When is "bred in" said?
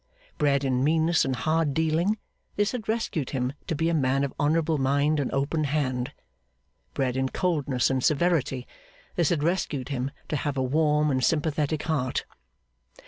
0.39-0.83, 6.95-7.29